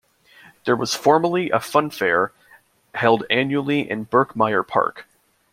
There 0.65 0.75
was 0.75 0.95
formerly 0.95 1.51
a 1.51 1.59
funfair 1.59 2.31
held 2.95 3.23
annually 3.29 3.87
in 3.87 4.07
Birkmyre 4.07 4.67
Park. 4.67 5.05